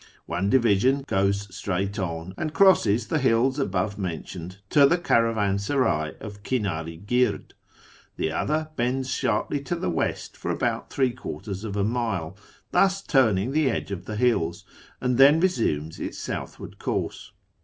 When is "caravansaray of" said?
4.97-6.41